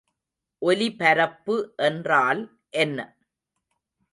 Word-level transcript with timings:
ஒலிபரப்பு 0.61 1.55
என்றால் 1.77 2.41
என்ன? 2.73 2.99